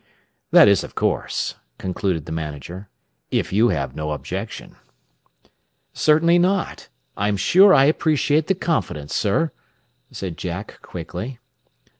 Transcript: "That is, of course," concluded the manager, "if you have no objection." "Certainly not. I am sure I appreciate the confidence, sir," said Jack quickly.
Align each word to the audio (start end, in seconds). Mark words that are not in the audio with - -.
"That 0.49 0.67
is, 0.67 0.83
of 0.83 0.95
course," 0.95 1.57
concluded 1.77 2.25
the 2.25 2.31
manager, 2.31 2.89
"if 3.29 3.53
you 3.53 3.69
have 3.69 3.95
no 3.95 4.13
objection." 4.13 4.75
"Certainly 5.93 6.39
not. 6.39 6.89
I 7.15 7.27
am 7.27 7.37
sure 7.37 7.71
I 7.71 7.85
appreciate 7.85 8.47
the 8.47 8.55
confidence, 8.55 9.13
sir," 9.13 9.51
said 10.09 10.37
Jack 10.37 10.79
quickly. 10.81 11.37